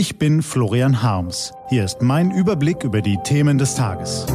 [0.00, 1.52] Ich bin Florian Harms.
[1.70, 4.26] Hier ist mein Überblick über die Themen des Tages.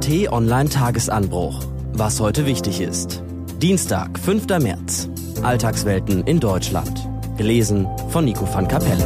[0.00, 1.64] T-Online Tagesanbruch.
[1.92, 3.22] Was heute wichtig ist.
[3.62, 4.48] Dienstag, 5.
[4.58, 5.08] März.
[5.44, 7.08] Alltagswelten in Deutschland.
[7.36, 9.04] Gelesen von Nico van Kapelle.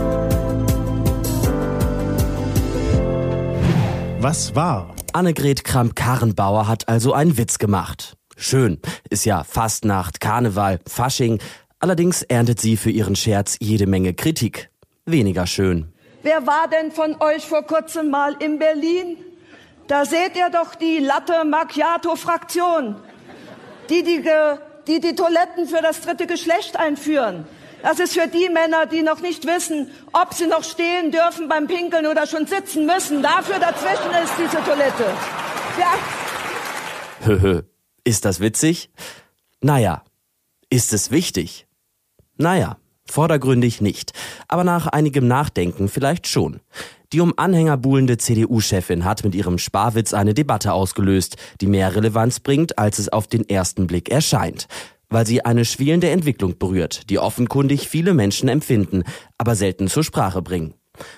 [4.20, 4.94] Was war?
[5.12, 8.16] Annegret Kramp-Karrenbauer hat also einen Witz gemacht.
[8.38, 8.78] Schön,
[9.10, 11.40] ist ja Fastnacht, Karneval, Fasching.
[11.78, 14.70] Allerdings erntet sie für ihren Scherz jede Menge Kritik
[15.10, 15.92] weniger schön.
[16.22, 19.16] Wer war denn von euch vor kurzem mal in Berlin?
[19.86, 22.96] Da seht ihr doch die Latte Macchiato-Fraktion,
[23.88, 24.22] die die,
[24.86, 27.46] die die Toiletten für das dritte Geschlecht einführen.
[27.82, 31.66] Das ist für die Männer, die noch nicht wissen, ob sie noch stehen dürfen beim
[31.66, 33.22] Pinkeln oder schon sitzen müssen.
[33.22, 35.06] Dafür dazwischen ist diese Toilette.
[35.78, 37.26] Ja.
[37.26, 37.62] Höhö.
[38.04, 38.90] ist das witzig?
[39.60, 40.04] Naja.
[40.68, 41.66] Ist es wichtig?
[42.36, 42.76] Naja.
[43.10, 44.12] Vordergründig nicht,
[44.46, 46.60] aber nach einigem Nachdenken vielleicht schon.
[47.12, 52.38] Die um Anhänger buhlende CDU-Chefin hat mit ihrem Sparwitz eine Debatte ausgelöst, die mehr Relevanz
[52.38, 54.68] bringt, als es auf den ersten Blick erscheint.
[55.08, 59.02] Weil sie eine schwelende Entwicklung berührt, die offenkundig viele Menschen empfinden,
[59.38, 60.74] aber selten zur Sprache bringen.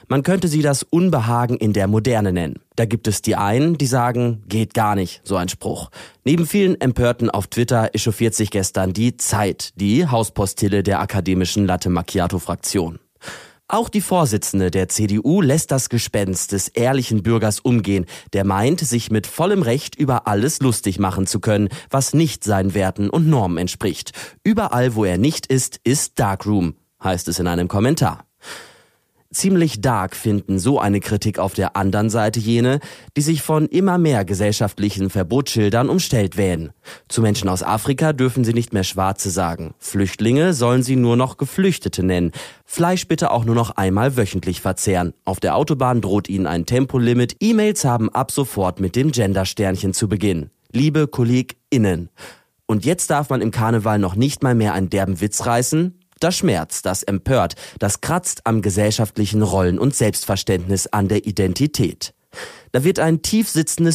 [0.08, 2.60] Man könnte sie das Unbehagen in der Moderne nennen.
[2.76, 5.90] Da gibt es die einen, die sagen, geht gar nicht, so ein Spruch.
[6.24, 11.90] Neben vielen Empörten auf Twitter echauffiert sich gestern die Zeit, die Hauspostille der akademischen Latte
[11.90, 12.98] Macchiato Fraktion.
[13.72, 19.10] Auch die Vorsitzende der CDU lässt das Gespenst des ehrlichen Bürgers umgehen, der meint, sich
[19.10, 23.56] mit vollem Recht über alles lustig machen zu können, was nicht seinen Werten und Normen
[23.56, 24.12] entspricht.
[24.44, 28.26] Überall, wo er nicht ist, ist Darkroom, heißt es in einem Kommentar.
[29.32, 32.80] Ziemlich dark finden so eine Kritik auf der anderen Seite jene,
[33.16, 36.72] die sich von immer mehr gesellschaftlichen Verbotsschildern umstellt wählen.
[37.08, 39.74] Zu Menschen aus Afrika dürfen sie nicht mehr Schwarze sagen.
[39.78, 42.32] Flüchtlinge sollen sie nur noch Geflüchtete nennen.
[42.66, 45.14] Fleisch bitte auch nur noch einmal wöchentlich verzehren.
[45.24, 47.36] Auf der Autobahn droht ihnen ein Tempolimit.
[47.40, 50.50] E-Mails haben ab sofort mit dem Gendersternchen zu beginnen.
[50.72, 52.10] Liebe KollegInnen.
[52.66, 56.01] Und jetzt darf man im Karneval noch nicht mal mehr einen derben Witz reißen?
[56.22, 62.14] Das schmerzt, das empört, das kratzt am gesellschaftlichen Rollen- und Selbstverständnis an der Identität.
[62.70, 63.50] Da wird ein tief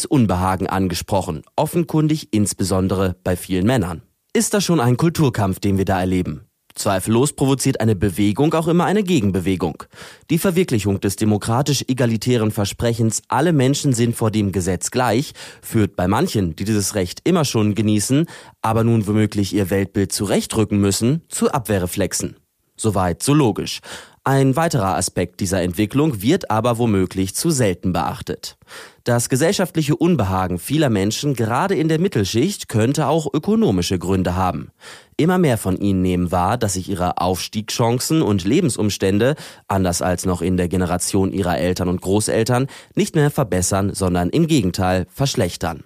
[0.06, 4.02] Unbehagen angesprochen, offenkundig insbesondere bei vielen Männern.
[4.34, 6.47] Ist das schon ein Kulturkampf, den wir da erleben?
[6.78, 9.84] Zweifellos provoziert eine Bewegung auch immer eine Gegenbewegung.
[10.30, 16.56] Die Verwirklichung des demokratisch-egalitären Versprechens, alle Menschen sind vor dem Gesetz gleich, führt bei manchen,
[16.56, 18.26] die dieses Recht immer schon genießen,
[18.62, 22.38] aber nun womöglich ihr Weltbild zurechtrücken müssen, zu Abwehrreflexen.
[22.78, 23.82] Soweit so logisch.
[24.24, 28.58] Ein weiterer Aspekt dieser Entwicklung wird aber womöglich zu selten beachtet.
[29.06, 34.72] Das gesellschaftliche Unbehagen vieler Menschen, gerade in der Mittelschicht, könnte auch ökonomische Gründe haben.
[35.16, 39.36] Immer mehr von ihnen nehmen wahr, dass sich ihre Aufstiegschancen und Lebensumstände,
[39.70, 44.48] anders als noch in der Generation ihrer Eltern und Großeltern, nicht mehr verbessern, sondern im
[44.48, 45.86] Gegenteil verschlechtern.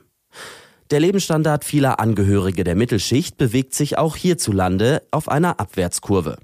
[0.90, 6.38] Der Lebensstandard vieler Angehörige der Mittelschicht bewegt sich auch hierzulande auf einer Abwärtskurve.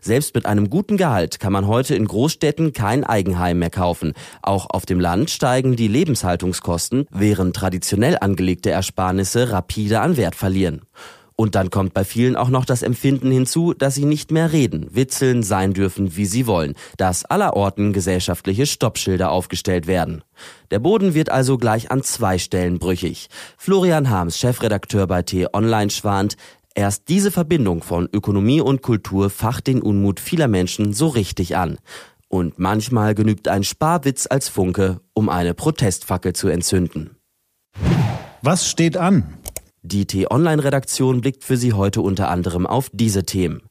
[0.00, 4.12] Selbst mit einem guten Gehalt kann man heute in Großstädten kein Eigenheim mehr kaufen.
[4.42, 10.82] Auch auf dem Land steigen die Lebenshaltungskosten, während traditionell angelegte Ersparnisse rapide an Wert verlieren.
[11.36, 14.86] Und dann kommt bei vielen auch noch das Empfinden hinzu, dass sie nicht mehr reden,
[14.92, 20.22] witzeln, sein dürfen, wie sie wollen, dass allerorten gesellschaftliche Stoppschilder aufgestellt werden.
[20.70, 23.28] Der Boden wird also gleich an zwei Stellen brüchig.
[23.58, 26.36] Florian Harms, Chefredakteur bei T-Online, schwant,
[26.74, 31.78] erst diese Verbindung von Ökonomie und Kultur facht den Unmut vieler Menschen so richtig an.
[32.28, 37.16] Und manchmal genügt ein Sparwitz als Funke, um eine Protestfackel zu entzünden.
[38.42, 39.38] Was steht an?
[39.82, 43.62] Die T-Online-Redaktion blickt für Sie heute unter anderem auf diese Themen.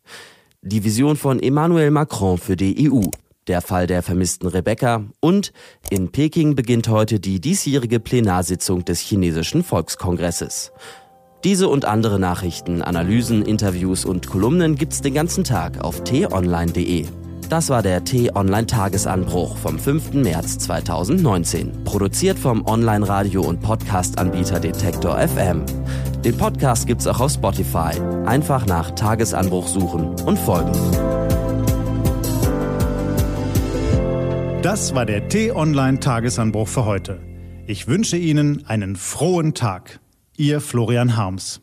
[0.61, 3.01] Die Vision von Emmanuel Macron für die EU,
[3.47, 5.51] der Fall der vermissten Rebecca und
[5.89, 10.71] in Peking beginnt heute die diesjährige Plenarsitzung des chinesischen Volkskongresses.
[11.43, 17.05] Diese und andere Nachrichten, Analysen, Interviews und Kolumnen gibt's den ganzen Tag auf t-online.de.
[17.49, 20.13] Das war der T-Online-Tagesanbruch vom 5.
[20.13, 21.83] März 2019.
[21.83, 25.65] Produziert vom Online-Radio- und Podcast-Anbieter Detektor FM.
[26.23, 28.00] Den Podcast gibt's auch auf Spotify.
[28.25, 30.71] Einfach nach Tagesanbruch suchen und folgen.
[34.62, 37.19] Das war der T-Online-Tagesanbruch für heute.
[37.68, 40.00] Ich wünsche Ihnen einen frohen Tag.
[40.35, 41.62] Ihr Florian Harms.